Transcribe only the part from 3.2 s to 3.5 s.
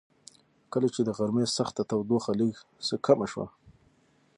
شوه.